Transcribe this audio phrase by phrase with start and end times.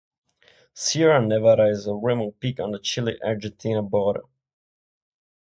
[0.73, 4.23] Sierra Nevada is a remote peak on the Chile-Argentina border.